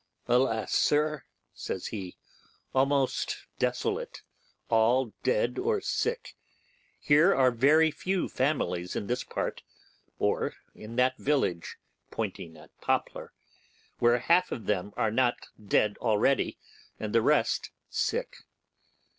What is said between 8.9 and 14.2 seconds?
in this part, or in that village' (pointing at Poplar), 'where